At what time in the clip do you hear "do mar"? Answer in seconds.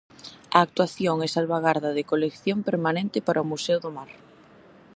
3.81-4.11